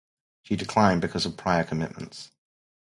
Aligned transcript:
She 0.41 0.55
declined 0.55 0.99
because 1.01 1.27
of 1.27 1.37
prior 1.37 1.63
commitments. 1.63 2.31